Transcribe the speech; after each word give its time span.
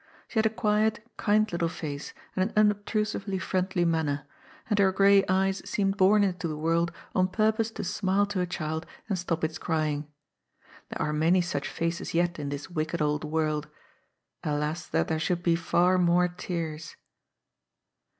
She 0.27 0.39
had 0.39 0.47
a 0.47 0.49
quiet, 0.49 1.07
kind 1.17 1.47
little 1.51 1.69
face 1.69 2.11
and 2.35 2.43
an 2.49 2.53
unobtrusively 2.57 3.37
friendly 3.37 3.85
manner, 3.85 4.25
and 4.67 4.79
her 4.79 4.91
gray 4.91 5.23
eyes 5.29 5.61
seemed 5.69 5.95
bom 5.97 6.23
into 6.23 6.47
the 6.47 6.57
world 6.57 6.91
on 7.13 7.27
purpose 7.27 7.69
to 7.69 7.83
smile 7.83 8.25
to 8.25 8.41
a 8.41 8.47
child 8.47 8.87
and 9.07 9.19
stop 9.19 9.43
its 9.43 9.59
crying. 9.59 10.07
There 10.89 11.03
are 11.05 11.13
many 11.13 11.41
such 11.41 11.67
faces 11.69 12.15
yet 12.15 12.39
in 12.39 12.49
this 12.49 12.67
wicked 12.67 12.99
old 12.99 13.23
world. 13.23 13.67
Alas 14.43 14.87
that 14.87 15.07
there 15.07 15.19
should 15.19 15.43
be 15.43 15.55
far 15.55 15.99
more 15.99 16.27
tears 16.27 16.95